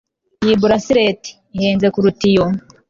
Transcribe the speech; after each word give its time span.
Iyi 0.43 0.55
bracelet 0.61 1.21
ihenze 1.55 1.87
kuruta 1.93 2.23
iyo 2.31 2.45